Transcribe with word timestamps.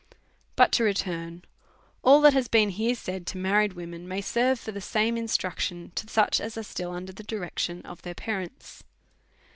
But 0.55 0.71
to 0.71 0.83
return: 0.83 1.45
AH 2.03 2.21
that 2.21 2.33
has 2.33 2.47
been 2.47 2.69
here 2.69 2.95
said 2.95 3.27
to 3.27 3.37
mar 3.37 3.51
$4 3.51 3.53
A 3.53 3.53
SERIOUS 3.53 3.53
CALL 3.53 3.53
TO 3.53 3.53
A 3.53 3.59
ried 3.59 3.73
women 3.73 4.09
p.iay 4.09 4.23
serve 4.23 4.59
for 4.59 4.71
the 4.71 4.81
same 4.81 5.15
instruction 5.15 5.91
to 5.93 6.07
such 6.09 6.41
as 6.41 6.57
are 6.57 6.63
still 6.63 6.91
under 6.91 7.13
the 7.13 7.21
direction 7.21 7.83
of 7.83 8.01
their 8.01 8.15
parents. 8.15 8.83